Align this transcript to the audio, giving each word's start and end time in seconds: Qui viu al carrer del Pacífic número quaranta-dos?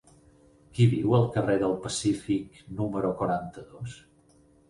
Qui 0.77 0.85
viu 0.93 1.11
al 1.17 1.25
carrer 1.35 1.57
del 1.65 1.75
Pacífic 1.83 2.57
número 2.79 3.11
quaranta-dos? 3.21 4.01